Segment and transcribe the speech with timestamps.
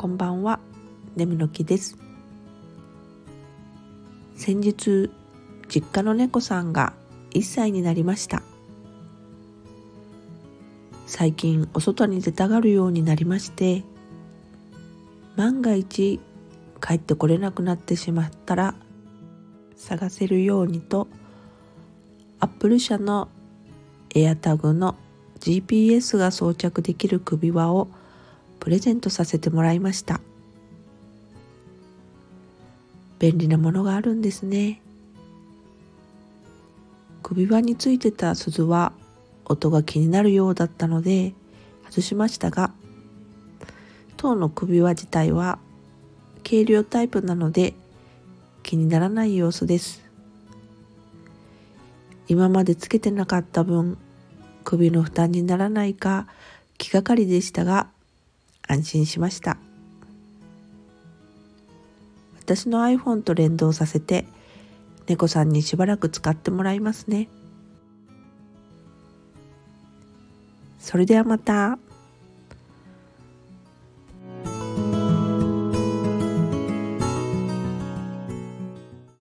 [0.00, 0.60] こんばんは、
[1.14, 1.98] ねむの木です。
[4.34, 5.10] 先日、
[5.68, 6.94] 実家の猫さんが
[7.32, 8.42] 1歳になりました。
[11.06, 13.84] 最近お外に出たがるようになりまして、
[15.36, 16.18] 万が一
[16.80, 18.74] 帰ってこれなくなってしまったら
[19.76, 21.08] 探せるようにと
[22.38, 23.28] アップル社の
[24.14, 24.96] エアタグの
[25.40, 27.88] GPS が装着できる首輪を
[28.60, 30.20] プレゼントさせてもらいました。
[33.18, 34.80] 便利なものがあるんですね。
[37.22, 38.92] 首輪についてた鈴は
[39.44, 41.34] 音が気になるようだったので
[41.88, 42.72] 外しましたが
[44.16, 45.58] 当の首輪自体は
[46.44, 47.74] 軽量タイプなので
[48.62, 50.02] 気にならない様子です。
[52.28, 53.98] 今までつけてなかった分
[54.64, 56.28] 首の負担にならないか
[56.78, 57.88] 気がかりでしたが
[58.70, 59.58] 安心しました
[62.38, 64.26] 私の iPhone と連動させて
[65.06, 67.28] 猫さんにしばらく使ってもらいますね
[70.78, 71.78] それではまた。